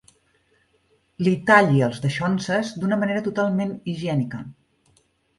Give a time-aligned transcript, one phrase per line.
[1.25, 4.41] Li talli els daixonses d'una manera totalment higiènica.